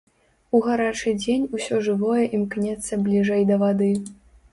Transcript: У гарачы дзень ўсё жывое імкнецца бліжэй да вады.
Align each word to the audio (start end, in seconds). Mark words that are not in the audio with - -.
У 0.59 0.59
гарачы 0.67 1.11
дзень 1.23 1.43
ўсё 1.57 1.81
жывое 1.87 2.23
імкнецца 2.37 2.99
бліжэй 3.05 3.43
да 3.51 3.59
вады. 3.65 3.91